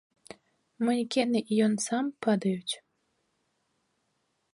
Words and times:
Манекены 0.87 1.39
і 1.43 1.53
ён 1.65 1.73
сам 1.87 2.05
падаюць. 2.27 2.73